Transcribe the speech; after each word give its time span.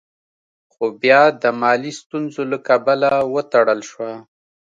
خو 0.71 0.83
بيا 1.01 1.21
د 1.41 1.43
مالي 1.61 1.91
ستونزو 2.01 2.41
له 2.51 2.57
کبله 2.67 3.11
وتړل 3.33 3.79
شوه. 3.89 4.11